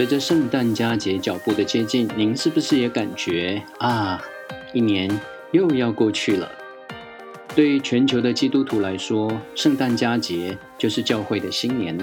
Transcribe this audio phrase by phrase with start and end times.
[0.00, 4.18] 随着圣诞佳节脚步的接近，您是不是也感觉啊，
[4.72, 5.10] 一年
[5.52, 6.50] 又要过去了？
[7.54, 11.98] 对全球的基督徒来说，圣诞佳节就是教会的新年，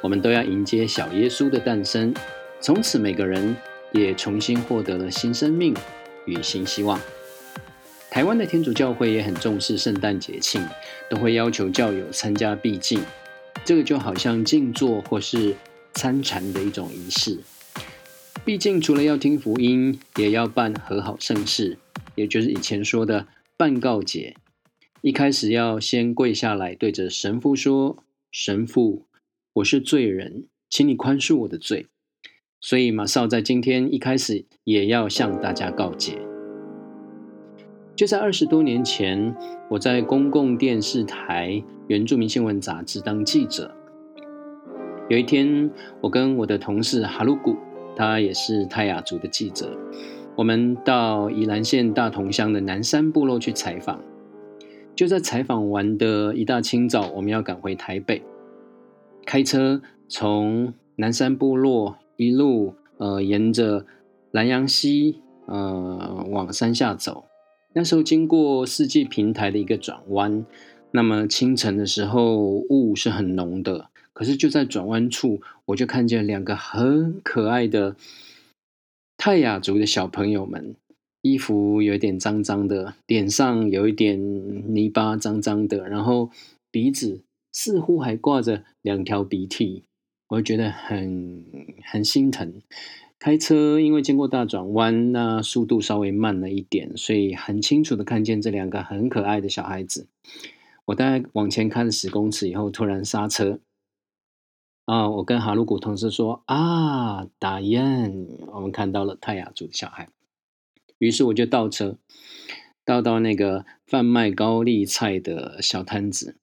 [0.00, 2.12] 我们都要迎接小耶稣的诞生。
[2.60, 3.56] 从此，每个人
[3.92, 5.72] 也重新获得了新生命
[6.24, 6.98] 与新希望。
[8.10, 10.66] 台湾的天主教会也很重视圣诞节庆，
[11.08, 13.00] 都会要求教友参加毕竟，
[13.64, 15.54] 这个就好像静坐或是。
[15.96, 17.38] 参禅的一种仪式，
[18.44, 21.78] 毕竟除了要听福音，也要办和好盛事，
[22.14, 24.36] 也就是以前说的办告解。
[25.00, 29.06] 一开始要先跪下来，对着神父说：“神父，
[29.54, 31.86] 我是罪人，请你宽恕我的罪。”
[32.60, 36.18] 所以马少在今天一开始也要向大家告解。
[37.96, 39.34] 就在二十多年前，
[39.70, 43.74] 我在公共电视台原住民新闻杂志当记者。
[45.08, 47.56] 有一天，我跟我的同事哈鲁古，
[47.94, 49.70] 他也是泰雅族的记者，
[50.34, 54.00] 我们到宜兰县大同乡的南山部落去采访。
[54.96, 58.20] 就在采访完的一大清早，我们要赶回台北，
[59.24, 63.86] 开车从南山部落一路呃沿着
[64.32, 67.26] 南洋溪呃往山下走。
[67.74, 70.44] 那时候经过四季平台的一个转弯，
[70.90, 73.90] 那么清晨的时候雾是很浓的。
[74.16, 77.96] 可是就在转弯处，我就看见两个很可爱的
[79.18, 80.74] 泰雅族的小朋友们，
[81.20, 84.18] 衣服有点脏脏的，脸上有一点
[84.74, 86.30] 泥巴脏脏的，然后
[86.70, 87.20] 鼻子
[87.52, 89.82] 似乎还挂着两条鼻涕，
[90.28, 91.44] 我就觉得很
[91.84, 92.62] 很心疼。
[93.18, 100.06] 开车因为经过大转弯，那速度稍微慢了一点，所以很清楚的看见这两个很可爱的小孩子。
[100.86, 103.60] 我大概往前开了十公尺以后，突然刹车。
[104.86, 105.10] 啊！
[105.10, 110.08] 我跟哈鲁古同事说啊，打雁，我们看到了泰雅族的小孩，
[110.98, 111.96] 于是我就倒车，
[112.84, 116.36] 倒到那个贩卖高丽菜的小摊子。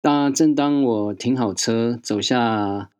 [0.00, 2.90] 当正当我停好车，走下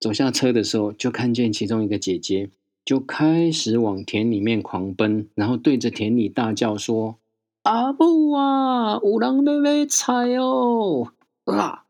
[0.00, 2.50] 走下车的时候，就看见其中一个姐姐
[2.84, 7.18] 就开始往田里面狂奔，然后对着田里大叫说
[7.62, 11.12] ：“阿布啊，五郎妹妹菜哦！”
[11.46, 11.84] 啊！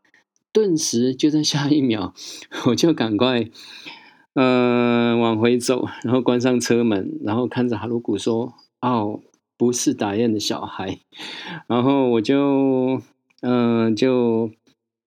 [0.52, 2.12] 顿时就在下一秒，
[2.66, 3.48] 我就赶快，
[4.34, 9.20] 呃，往回走，然后关上车门，然后看着哈鲁古说：“哦，
[9.56, 10.98] 不是打雁的小孩。”
[11.68, 13.00] 然后我就，
[13.42, 14.50] 嗯，就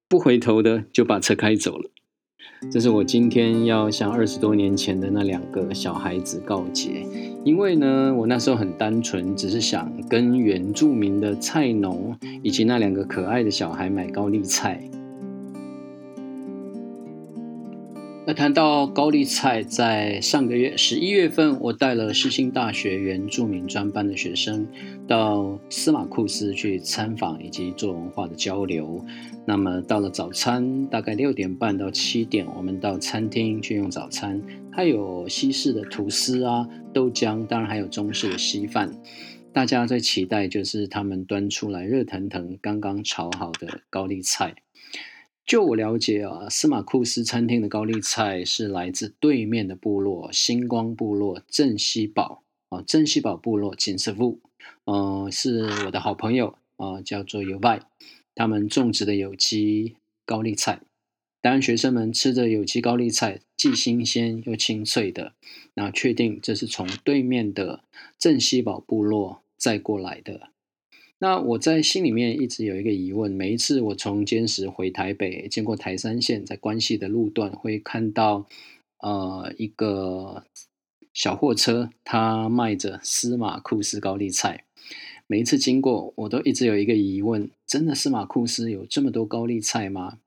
[0.08, 1.90] 不回头的就把车开走了。
[2.72, 7.06] 这是我今天要向二十多年前的那两个小孩子告诫，
[7.44, 14.90] 因为呢，我那时候很单纯，只是想跟原住民的菜农以及那两个可爱的小孩买高丽菜。
[18.26, 24.66] 那谈到高丽菜，在上个月十一月份，我带了世新大学原住民专班的学生
[25.06, 29.04] 到司马库斯去参访以及做文化的交流。
[29.46, 34.42] 那么到了早餐，大概六点半到七点，我们到餐厅去用早餐。
[34.72, 38.90] 它有西式的吐司啊、豆浆，当然还有中式的稀饭。
[39.52, 44.56] 大家最期待就是他们端出来热腾腾、刚刚炒好的高丽菜。
[45.46, 54.40] 就我了解啊，司马库斯餐厅的高丽菜是来自对面的部落——星光部落镇西堡啊，镇西堡部落锦师傅，
[54.86, 57.82] 嗯，是我的好朋友啊，叫做尤拜，
[58.34, 60.80] 他们种植的有机高丽菜。
[61.42, 65.34] 当，学生们吃着有机高丽菜，既新鲜又清脆的，
[65.74, 67.84] 那确定这是从对面的
[68.18, 70.53] 镇西堡部落载过来的。
[71.20, 78.46] 那我在心里面一直有一个疑问，每一次我从坚石回台北，经过台三线，在关系的路段会看到，
[79.00, 80.44] 呃，一个
[81.14, 84.66] 小货车，它卖着司马库斯高丽菜。
[85.26, 90.18] 每一次经过，我都一直有一个疑问：真的司马库斯有这么多高丽菜吗？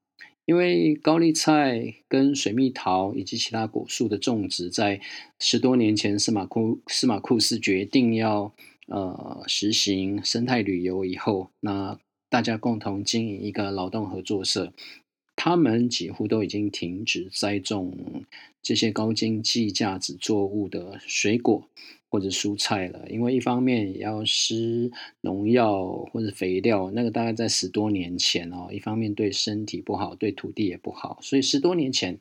[0.46, 5.02] 因为高丽菜跟水蜜桃以及其他果树的种植，在
[5.38, 8.54] 十多年前，司马库司马库斯决定要。
[8.86, 11.98] 呃，实行生态旅游以后，那
[12.28, 14.72] 大家共同经营一个劳动合作社，
[15.34, 18.24] 他们几乎都已经停止栽种
[18.62, 21.68] 这些高经济价值作物的水果
[22.08, 24.90] 或者蔬菜了，因为一方面也要施
[25.20, 32.20] 农药或者肥料，那个大概在十多年前哦，一方面对身体不好，对土地也不好，所以十多年前，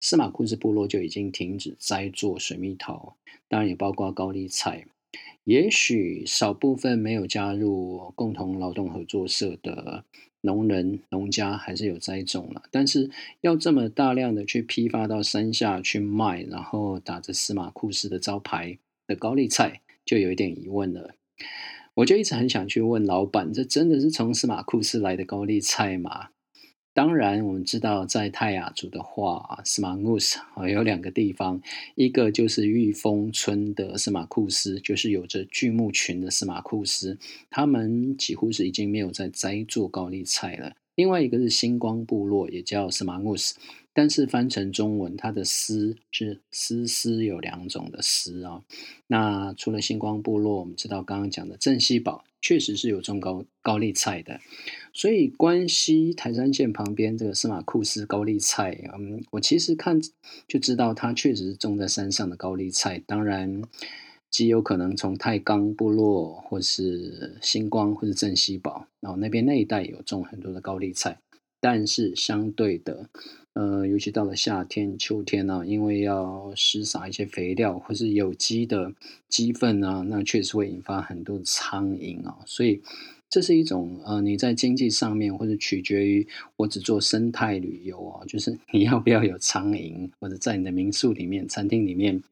[0.00, 3.16] 司马库斯部落就已经停止栽作水蜜桃，
[3.48, 4.86] 当然也包括高丽菜。
[5.46, 10.02] 也许少部分没有加入共同劳动合作社的
[10.40, 13.08] 农人、农家还是有栽种了，但是
[13.42, 18.76] 要这么大量的去批发到山下去卖，然后打着司马库斯的招牌
[19.06, 21.14] 的高丽菜，就有一点疑问了。
[21.94, 26.30] 我就一直很想去问老板，这真的是从司马库斯来的高丽菜吗？
[26.96, 31.60] 当然，我们知道在泰雅族的话，司马库斯啊有两个地方，
[31.94, 37.18] 一个就是玉峰村的司马库斯，就是有着巨木群的司马库斯，
[37.50, 40.74] 他们几乎是已经没有在栽做高丽菜了。
[40.94, 43.56] 另外一个是星光部落，也叫司马库斯。
[43.96, 48.62] 但是翻成中文，它的“丝”是“丝丝”有两种的“丝”啊。
[49.06, 54.38] 那除了星光部落，我们知道刚刚讲的镇西堡确实是有种高高丽菜的。
[54.92, 59.98] 所以关西台山县旁边这个司马库斯高丽菜，嗯，我其实看
[60.46, 63.02] 就知道它确实是种在山上的高丽菜。
[63.06, 63.62] 当然，
[64.30, 71.18] 极有可能从太钢部落，或是星光，或是镇西堡，然后那边那一带有种很多的高丽菜。
[71.58, 73.08] 但是相对的，
[73.56, 78.92] 呃，尤其到了夏天、秋天呢，因为要施撒一些肥料或是有机的
[79.30, 82.36] 鸡粪啊，那确实会引发很多的苍蝇啊。
[82.44, 82.82] 所以
[83.30, 92.22] 这是一种呃，你在经济上面或者取决于我只做生态旅游啊，就是你要不要有苍蝇，或者在你的民宿里面、餐厅里面。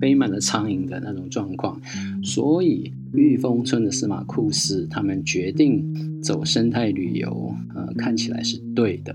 [0.00, 1.80] 背满了苍蝇的那种状况，
[2.22, 9.14] 所以玉峰村的司马库斯他们决定走生态旅游，呃，看起来是对的。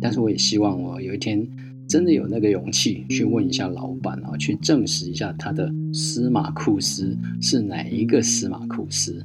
[0.00, 1.46] 但是我也希望我有一天
[1.88, 9.24] 真的有那个勇气去问一下老板啊，去证实一下他的司马库斯是哪一个司马库斯。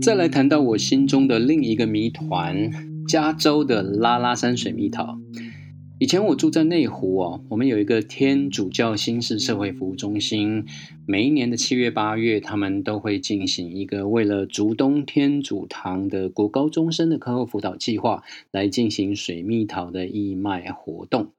[0.00, 2.70] 再来谈到我心中的另一个谜团——
[3.06, 5.18] 加州的拉拉山水蜜桃。
[6.02, 10.66] 以前我住在内湖哦，我们有一个天主教新式社会服务中心，
[11.06, 21.30] 每一年的七月八月，他们都会进行一个为了竹东天主堂的国高中生的课后辅导计划，来进行水蜜桃的义卖活动。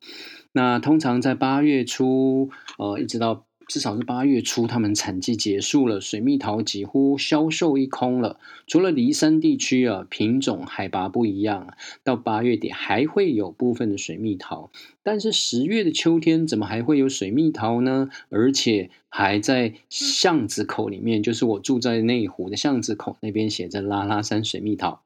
[0.54, 3.46] 那通常在八月初，呃，一直到。
[3.68, 8.40] 至少是八月初，他们产季结束了，水蜜桃几乎销售一空了。
[8.68, 11.74] 除了离山地区啊，品种海拔不一样，
[12.04, 14.70] 到八月底还会有部分的水蜜桃。
[15.02, 18.10] 但是十月的秋天，怎么还会有水蜜桃呢？
[18.30, 25.02] 而且还在巷子口里面，就是我住在内湖的巷子口那边，写着拉拉山水蜜桃。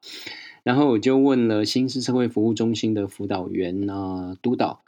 [0.64, 4.82] 然后我就问了新市社会服务中心的辅导员啊，督导。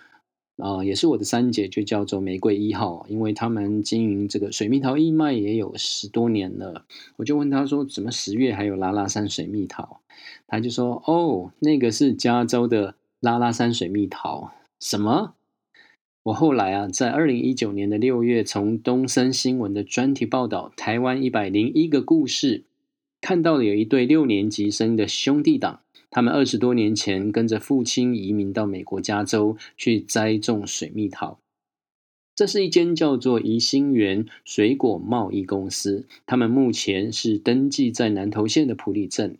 [0.60, 6.86] 啊，也是我的三姐，就叫做玫瑰一号，因为他们经营这个水蜜桃义卖也有十多年了。
[7.16, 10.02] 我就问他说，怎么十月还有拉拉山水蜜桃？
[10.48, 14.52] 他就说，哦，那个是加州的拉拉山水蜜桃。
[14.80, 15.34] 什么？
[16.24, 22.60] 我后来啊，在二零一九年的六月，从东森新闻的专题报道《台湾一百零一个故事》，
[23.22, 25.80] 看到了有一对六年级生的兄弟党。
[26.12, 31.40] 他们二十多年前跟着父亲移民到美国加州去栽种水蜜桃。
[32.36, 39.38] 这是一间叫做宜兴园水果贸易公司，他们目前是登记在南投县的埔里镇。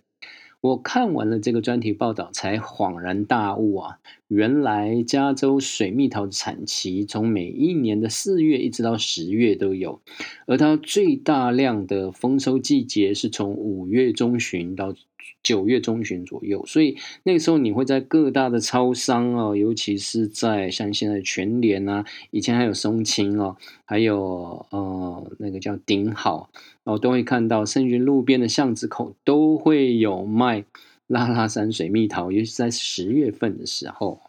[0.62, 4.00] 我看完了这个专题报道，才恍然大悟啊！
[4.28, 10.02] 原来加州水蜜桃的产期从每一年的四月一直到十月都有，
[10.46, 14.94] 而它最大量的丰收季节是从五月中旬到。
[15.42, 26.50] 九月中旬左右，所以那个时候你会在各大的超商哦，尤其是在像现在全联啊，以前还有松青哦，还有呃那个叫顶好
[26.84, 30.66] 哦，都会看到，甚至路边的巷子口都会有卖
[31.08, 34.22] 拉拉山水蜜桃，尤其是在十月份的时候。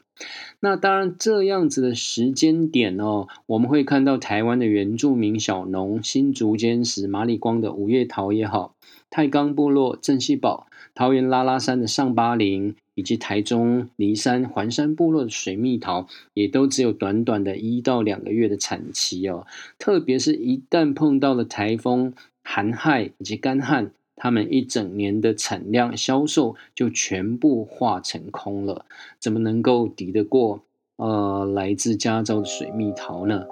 [0.61, 8.75] 那当然，这样子的时间点哦，我们会看到台湾的原住民小农新竹坚石马里光的五月桃也好，
[9.11, 10.67] 太钢部落镇西堡。
[10.93, 19.47] 桃园拉拉山的上巴林，以及台中梨山环山部落的水蜜桃，也都只有短短的一到两个月的产期哦。
[19.79, 22.12] 特别是一旦碰到了台风、
[22.43, 28.85] 寒害以及干旱，他们一整年的产量销售就全部化成空了。
[29.21, 30.62] 怎么能够抵得过
[30.97, 33.45] 呃来自加州的水蜜桃呢？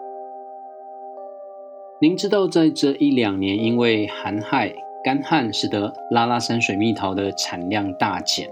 [2.00, 4.87] 您知道，在这一两年，因为寒害。
[5.04, 8.50] 干旱使得拉拉山水蜜桃的产量大减，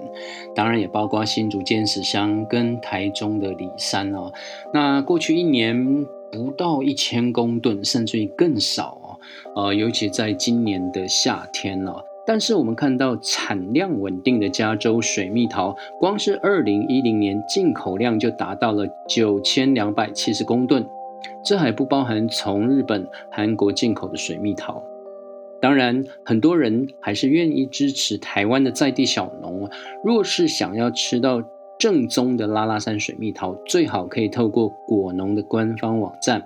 [0.55, 4.33] 当然也包括新竹尖石乡跟台中的里山哦。
[4.73, 9.19] 那过去一年不到一千公吨，甚至于更少哦。
[9.55, 11.95] 呃，尤其在今年的夏天呢。
[12.29, 20.85] 但是我们看到产量稳定的加州水蜜桃，光是二零一零年进口量就达到了九千两百七十公吨。
[21.45, 24.83] 这还不包含从日本、韩国进口的水蜜桃。
[25.61, 29.69] 当然，很多人还是愿意支持台湾的在地小农。
[30.05, 31.43] 若是想要吃到
[31.79, 36.45] 正宗的拉拉山水蜜桃，最好可以透过果农的官方网站。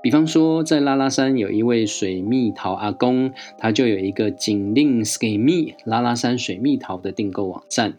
[0.00, 7.98] 比方说，在拉拉山有一位水蜜桃阿公，他就有一个紧令 ski 蜜拉拉山水蜜桃的订购网站。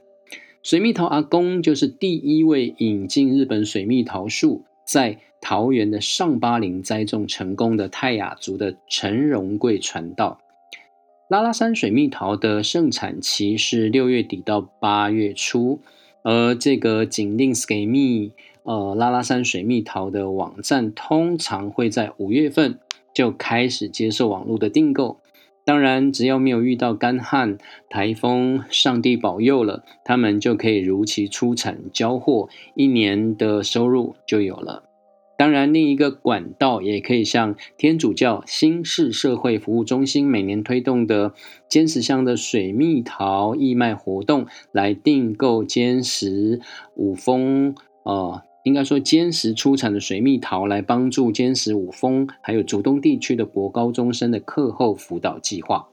[0.63, 10.39] 水蜜桃阿公就是第一位引进日本水蜜桃树，在桃园的上巴林栽种成功的泰雅族的陈荣贵传道。
[11.29, 15.79] 拉拉山水蜜桃的盛产期是六月底到八月初，
[16.23, 18.31] 而这个紧令 ski 蜜。
[18.63, 22.79] 呃，拉拉山水蜜桃的网站通常会在五月份
[23.13, 25.19] 就开始接受网络的订购。
[25.65, 34.88] 当然，只要没有遇到干旱、台风，上帝保佑了，他们就可以如期出产交货，一年的收入就有了。
[35.39, 41.33] 当然，另一个管道也可以像天主教新市社会服务中心每年推动的
[41.69, 46.59] 坚石乡的水蜜桃义卖活动来订购坚石
[46.95, 48.41] 五峰呃。
[48.65, 55.87] 应该说，坚实出产的水蜜桃来帮助坚实五峰还有竹东地区的国高中生的课后辅导计划。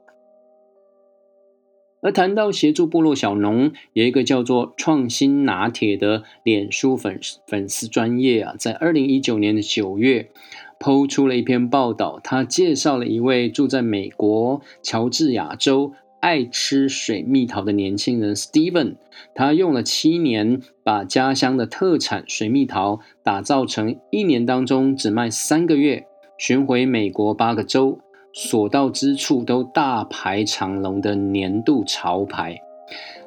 [2.06, 10.30] 而谈到协助部落小农，有一个叫做“创新拿铁”的脸书粉粉丝专业啊，在二零一九年的九月，
[10.78, 15.94] 抛出了一篇报道，他介绍了一位住在美国乔治亚州。
[16.20, 18.94] 爱吃水蜜桃的年轻人 Steven，
[19.34, 26.06] 他用了七年，把家乡的特产水蜜桃打造成一年当中只卖三个月，
[26.38, 27.98] 巡回美国八个州，
[28.38, 32.60] 所到之处都大排长龙的年度潮牌。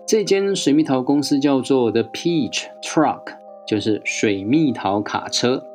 [0.06, 3.34] 这间水蜜桃公司叫做 The Peach Truck，
[3.66, 5.66] 就是水蜜桃卡车。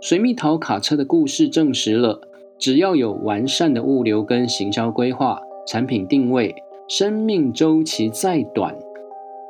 [0.00, 2.22] 水蜜桃卡车的故事证实了，
[2.58, 5.42] 只要有完善的物流跟行销规划。
[5.66, 6.54] 产品定位，
[6.88, 8.74] 生命周期再短，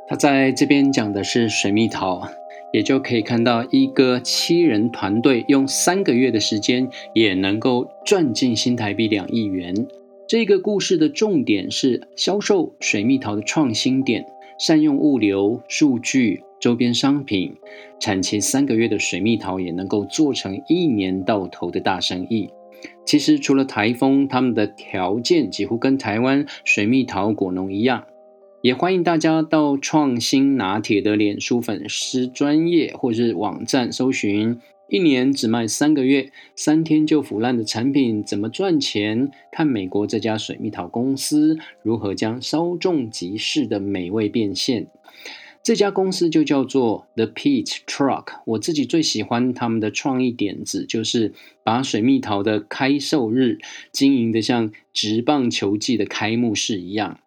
[0.09, 2.29] 他在这边讲的是水蜜桃，
[2.73, 9.87] 也就可以看到一个七人团队用三个月的时间也能够赚进新台币两亿元。
[10.27, 14.25] 这个故事的重点是销售水蜜桃的创新点，
[14.59, 17.55] 善用物流、数据、周边商品，
[18.01, 22.49] 产期三个月的水蜜桃也能够做成一年到头的大生意。
[23.05, 28.07] 其实除了台风，他们的条件几乎跟台湾水蜜桃果农一样。
[28.63, 39.33] 也欢迎大家到创新拿铁的脸书粉丝专业或是网站搜寻，一年只卖三个月、三天就腐烂的产品怎么赚钱？
[39.51, 44.87] 看美国这家水蜜桃公司如何将稍纵即逝的美味变现。
[45.65, 48.27] 这家公司就叫做 The Peach Truck。
[48.47, 51.33] 我自己最喜欢他们的创意点子，就是
[51.65, 53.59] 把水蜜桃的开售日
[53.91, 57.19] 经营的像职棒球季的开幕式一样。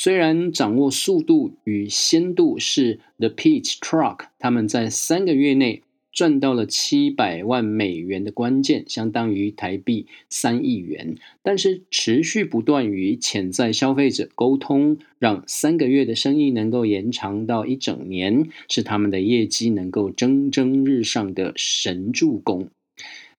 [0.00, 5.82] 虽然掌握速度与鲜度是 The Peach Truck，他们在三个月内。
[6.10, 11.16] 赚到了七百万美元的关键，相当于台币三亿元。
[11.44, 22.68] 但是持续不断与潜在消费者沟通，让三个月的生意能够延长到一整年，是他们的业绩能够蒸蒸日上的神助攻。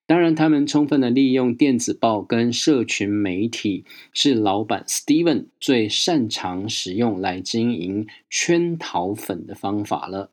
[0.09, 10.31] 当然，他们充分的利用电子报跟社群媒体，是老板 Steven 最擅长使用来经营圈桃粉的方法了。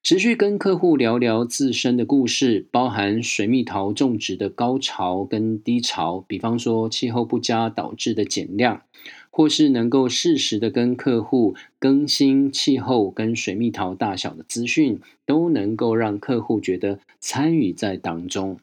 [0.00, 8.82] 持续跟客户聊聊自身的故事，包含水蜜桃种植的高潮跟低潮，比方说气候不佳导致的减量，
[9.30, 18.60] 或是能够适时的跟客户更新气候跟水蜜桃大小的资讯，都能够让客户觉得参与在当中。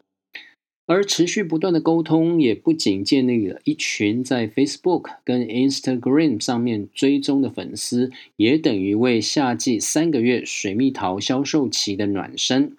[0.88, 12.78] 而持续不断的沟通，也不仅建立了一群在 Facebook 跟 Instagram 上面追踪的粉丝，也等于为夏季三个月水蜜桃销售期的暖身。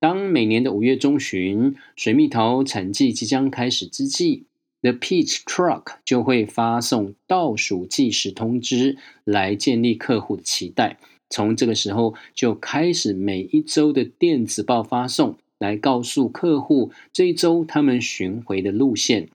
[0.00, 4.46] 当每年的五月中旬，水蜜桃产季即将开始之际
[4.82, 10.98] ，The Peach Truck 就会发送倒数计时通知，来建立客户的期待。
[11.30, 15.36] 从这个时候就开始每一周的电子报发送。
[15.64, 19.30] 来告诉客户这一周他们巡回的路线。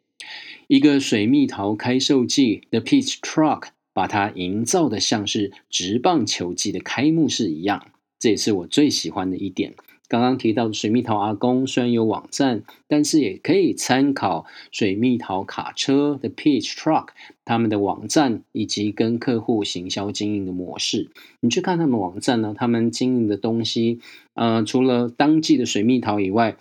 [0.67, 7.87] 一个水蜜桃开售季，The Peach Truck，把它营造的像是直棒球季的开幕式一样，
[8.19, 9.73] 这也是我最喜欢的一点。
[10.09, 17.09] 刚刚提到的水蜜桃阿公虽然有网站，但是也可以参考水蜜桃卡车的 Peach Truck
[17.45, 21.11] 他们的网站以及跟客户行销经营的模式。
[21.41, 23.99] 你去看他们网站呢，他们经营的东西，
[24.33, 26.57] 呃，除了当季的水蜜桃以外，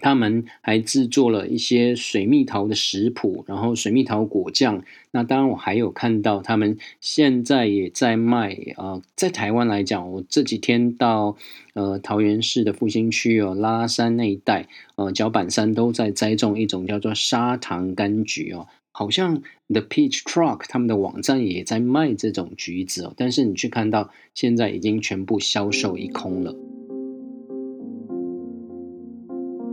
[0.00, 4.82] 他们还制作了一些水蜜桃的食谱，然后水蜜桃果酱。
[5.12, 11.36] 那当然，我还有看到他们现在也在卖啊，在台湾来讲，我这几天到
[11.74, 26.54] 呃桃园市的复兴区哦，拉山那一带，呃脚板山都在栽种一种叫做砂糖柑橘哦，好像 The Peach Truck 他们的网站也在卖这种橘子哦，但是你去看到现在已经全部销售一空了。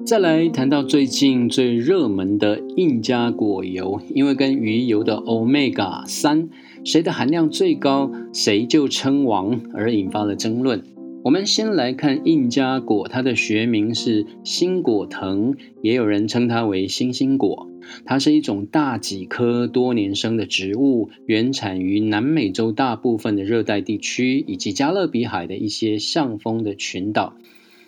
[0.08, 6.48] 再来谈到最近最热门的印加果油，因为跟鱼油的 Omega 三
[6.86, 10.82] 谁的含量最高，谁就称王，而引发了争论。
[11.26, 17.68] 我们先来看印加果，它的学名是星果藤，也有人称它为星星果。
[18.06, 27.34] 它是一种大戟科多年生的植物，原产于南美洲大部分的热带地区，以及加勒比海的一些向风的群岛。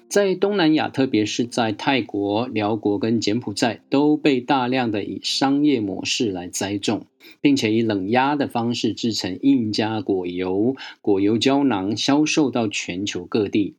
[0.09, 7.05] 在东南亚，特别是在泰国、辽国跟柬埔寨，都被大量的以商业模式来栽种，
[7.41, 13.75] 并且以冷压的方式制成印加果油、果油胶囊，销售到全球各地。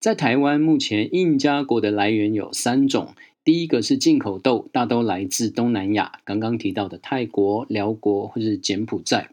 [0.00, 3.08] 在台湾，目前印加果的来源有三种：
[3.44, 9.28] 第一个是进口豆，大都来自东南亚，刚刚提到的泰国、辽国或是柬埔寨；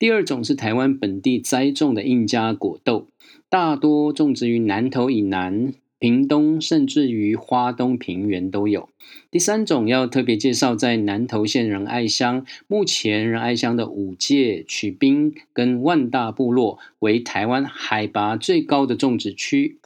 [0.00, 3.06] 第二种是台湾本地栽种的印加果豆。
[3.48, 8.88] 大多种植于南投以南、屏东，甚至于花东平原都有。
[9.30, 19.78] 第三种要特别介绍，在南投县仁爱乡，目前仁爱乡的五界、曲滨跟万大部落为台湾海拔最高的种植区。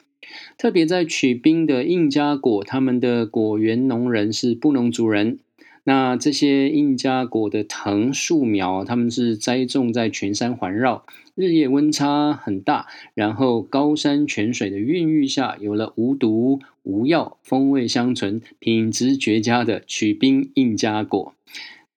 [0.57, 5.39] 特别在曲滨的印加果，他们的果园农人是布农族人。
[5.85, 11.05] 那这些印加果的藤树苗，他们是栽种在群山环绕。
[11.35, 21.35] 日夜温差很大，然后高山泉水的孕育下，有了无毒无药、风味香醇、品质绝佳的曲冰印加果。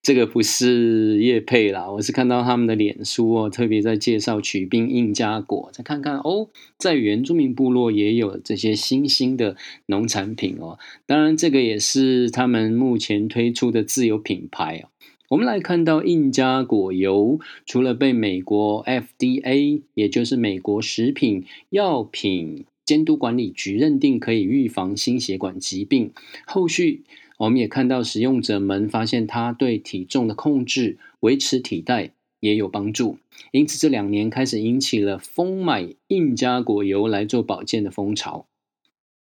[0.04, 5.70] 这个不是叶配啦，我是看到他们的脸书哦，特别在介绍曲冰印加果。
[5.72, 10.78] 再看看哦，在原住民部落也有这些新兴的农产品哦。
[11.06, 14.90] 当然，这个也是他们目前推出的自有品牌哦。
[15.30, 26.12] 我们来看到印加果油，除了被美国 FDA，也就是美国食品药品监督管理局认定可以预防心血管疾病，
[26.46, 27.04] 后续
[27.44, 33.18] 我们也看到使用者们发现它对体重的控制、维持体态也有帮助，
[33.52, 38.48] 因此这两年开始引起了疯买印加果油来做保健的风潮。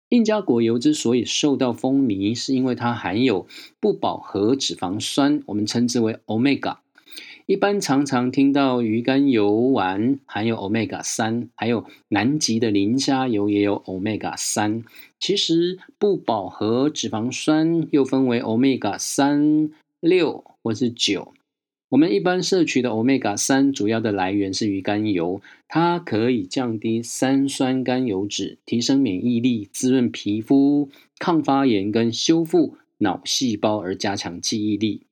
[0.08, 3.48] 印加果油之所以受到风靡，是因为它含有
[3.82, 6.78] 不饱和脂肪酸，我们称之为 omega。
[7.48, 14.84] 一般常常听到鱼肝油丸含有 omega 三，还有南极的磷虾油也有 omega 三。
[15.20, 21.36] 其实不饱和脂肪酸又分为 omega 三、六或是九。
[21.90, 35.04] 我们一般摄取的 omega 三主要的来源是鱼肝油，它可以降低三酸甘油脂，提升免疫力，滋润皮肤，抗发炎跟修复脑细胞，而加强记忆力。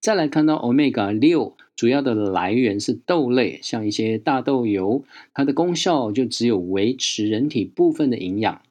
[0.00, 5.04] 再来看到 omega 六，主要的来源是豆类，像一些大豆油，
[5.34, 8.62] 它的功效就只有维持人体部分的营养。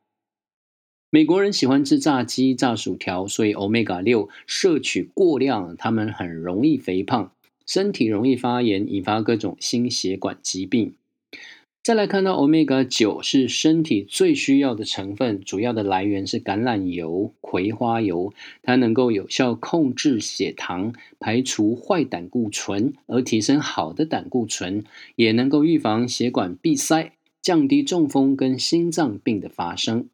[1.09, 7.33] 美国人喜欢吃炸鸡、炸薯条，所以 omega 六摄取过量，他们很容易肥胖。
[7.65, 10.93] 身体容易发炎，引发各种心血管疾病。
[11.83, 24.83] 再来看到 omega 九是身体最需要的成分，主要的来源是橄榄油、葵花油，它能够有效控制血糖，排除坏胆固醇，而提升好的胆固醇，
[25.15, 30.07] 也能够预防血管闭塞，降低中风跟心脏病的发生。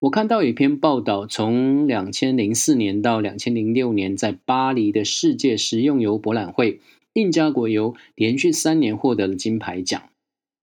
[0.00, 6.80] 我看到一篇报道，从两千零四年到两千零六年，在巴黎的世界食用油博览会，
[7.12, 10.02] 印加果油连续三年获得了金牌奖。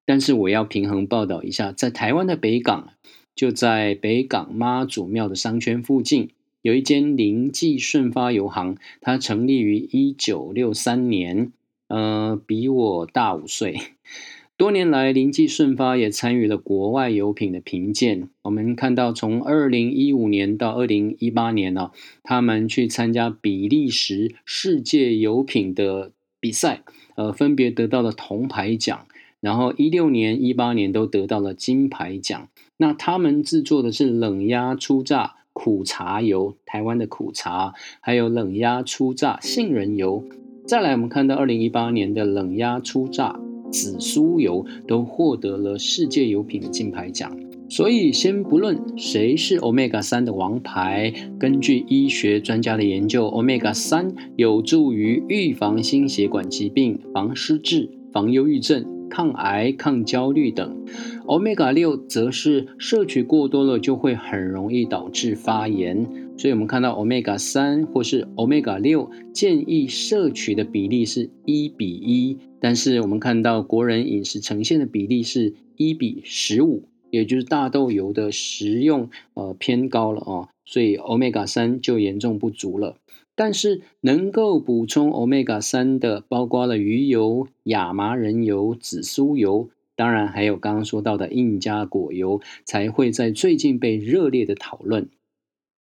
[0.06, 2.90] 但是我要平衡报道一下，在台湾的北港，
[3.36, 6.30] 就在北港妈祖庙的商圈附近，
[6.62, 11.52] 有一间林记顺发油行，它成立于一九六三年，
[11.88, 13.80] 呃，比我大五岁。
[14.58, 18.30] 多年来，林记顺发也参与了国外油品的评鉴。
[18.44, 21.92] 我们看到，从二零一五年到二零一八年呢，
[22.24, 26.84] 他们去参加比利时世界油品的比赛，
[27.18, 29.06] 呃，分别得到了铜牌奖。
[29.46, 32.48] 然后一六年、一八年都得到了金牌奖。
[32.78, 40.24] 那他们制作的是冷压初榨苦茶油，台湾的苦茶，还有冷压初榨杏仁油。
[40.66, 43.40] 再来，我们看到二零一八年的冷压初榨。
[43.72, 47.38] 紫苏油都获得了世界油品的金牌奖。
[47.68, 60.86] 所以，先不论谁是 Omega 三的王牌，根据医学专家的研究，Omega 三有助于预防心血管疾病、防失智、防忧郁症、抗癌、抗焦虑等。
[61.26, 66.08] Omega 六则是摄取过多了就会很容易导致发炎。
[66.38, 76.90] 所以我们看到 Omega 三或是 Omega 六建议摄取的比例是一比一，但是我们看到国人饮食呈现的比例是一比十五。
[77.12, 82.98] 也就是大豆油的食用呃偏高了哦，所以 omega 三就严重不足了。
[83.36, 95.10] 但是能够补充 omega 三的，包括了鱼油、亚麻仁油、紫苏油，当然还有刚刚说到的印加果油，才会在最近被热烈的讨论。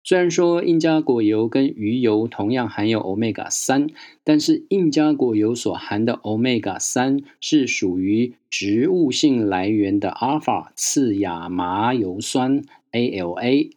[0.03, 3.87] 虽然说印加果油跟鱼油同样含有 omega 三，
[4.23, 13.71] 但是印加果油所含的 omega 三是属于植物性来源的阿尔法次亚麻油酸 ALA，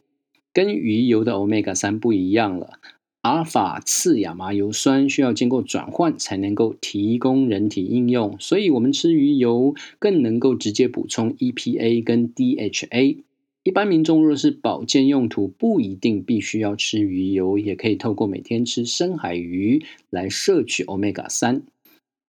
[0.52, 2.78] 跟鱼油的 omega 三不一样了。
[3.22, 13.18] 阿尔法次亚麻油酸需要经过转换才能够提供人体应用，所以我们吃鱼油更能够直接补充 EPA 跟 DHA。
[13.64, 21.62] 一般民众若是保健用途，不一定必须要吃鱼油，也可以透过每天吃深海鱼来摄取 omega 三。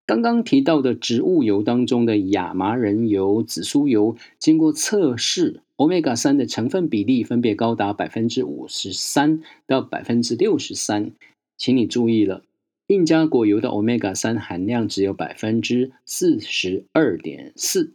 [0.10, 11.12] 刚刚提到的植物油当中的亚麻仁油、紫苏油，经过测试，omega 三的成分比例分别高达百分之五十三到百分之六十三。
[11.60, 12.42] 请你注意了，
[12.88, 17.94] 印加果油的 omega 三含量只有百分之四十二点四。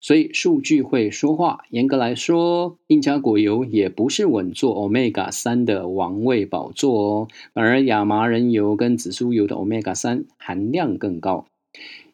[0.00, 1.64] 所以数据会说话。
[1.70, 11.46] 严格来说，印加果油也不是稳坐 omega 三的王位宝座哦，反而亚麻仁油跟紫苏油的 omega 三含量更高。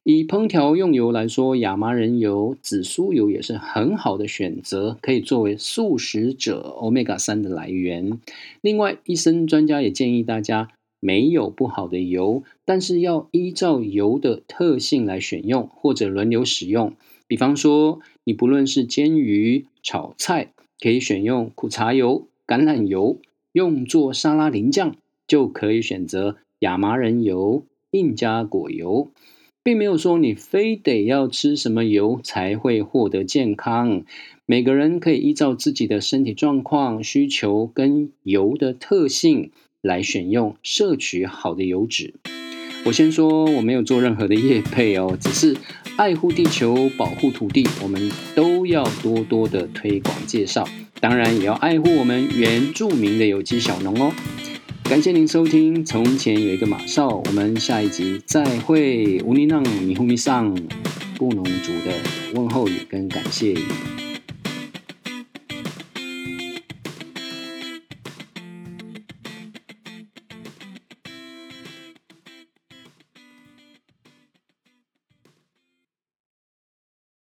[0.02, 8.20] 以烹调用油来说，亚麻仁油、紫苏油也是很好的选择，可以作为素食者 omega 三的来源。
[8.60, 10.68] 另外，医生专家也建议大家，
[11.00, 16.92] 没有不好的油，但是要依照油的特性来选用，或者轮流使用。
[17.28, 23.18] 比方说，你不论是煎鱼、炒菜，可以选用苦茶油、橄榄油；
[23.52, 24.94] 用作沙拉淋酱，
[25.26, 29.10] 就可以选择亚麻仁油、印加果油，
[29.62, 34.04] 并没有说你非得要吃什么油才会获得健康。
[34.44, 39.50] 每个人可以依照自己的身体状况、需求跟油的特性
[39.82, 42.14] 来选用摄取好的油脂。
[42.86, 45.56] 我先说，我没有做任何的业配哦， 只是
[45.96, 50.64] 爱护地球、保护土地，我们都要多多的推广介绍。
[51.00, 54.12] 当然，也要爱护我们原住民的有机小农哦。
[54.84, 59.20] 感谢您收听《从前有一个马少》，我们下一集再会。
[59.24, 60.56] 乌尼浪米呼米上
[61.18, 61.92] 布农族的
[62.34, 63.64] 问候语跟感谢语。